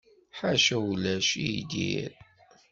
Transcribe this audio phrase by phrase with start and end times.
[0.37, 2.11] Ḥaca ulac i dir.